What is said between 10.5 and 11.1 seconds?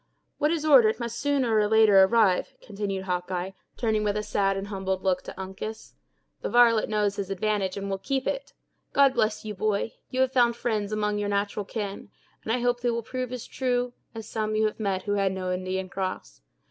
friends